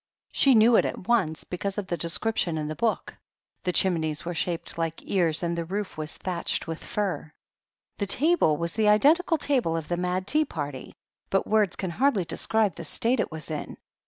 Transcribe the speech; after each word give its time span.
She 0.31 0.55
knew 0.55 0.77
it 0.77 0.85
at 0.85 1.07
once, 1.07 1.43
because 1.43 1.77
of 1.77 1.85
the 1.85 1.95
description 1.95 2.57
in 2.57 2.67
the 2.67 2.75
book: 2.75 3.19
"The 3.61 3.71
chimneys 3.71 4.25
were 4.25 4.33
shaped 4.33 4.75
like 4.75 5.03
ears 5.05 5.43
and 5.43 5.55
the 5.55 5.63
roof 5.63 5.95
was 5.95 6.17
thatched 6.17 6.65
with 6.65 6.81
fiir." 6.83 7.33
The 7.99 8.07
table 8.07 8.57
was 8.57 8.73
the 8.73 8.89
identical 8.89 9.37
table 9.37 9.77
of 9.77 9.89
the 9.89 9.97
"Mad 9.97 10.25
Tea 10.25 10.43
Party," 10.43 10.95
but 11.29 11.45
words 11.45 11.75
can 11.75 11.91
hardly 11.91 12.25
describe 12.25 12.73
the 12.77 12.83
state 12.83 13.19
it 13.19 13.31
was 13.31 13.51
in. 13.51 13.77